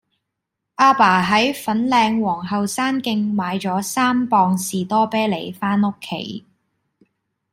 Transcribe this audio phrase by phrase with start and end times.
[0.77, 6.43] 亞爸喺粉嶺皇后山徑買左三磅士多啤梨返屋企